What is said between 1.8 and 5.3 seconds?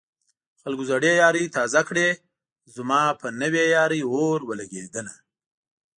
کړې زما په نوې يارۍ اور ولګېدنه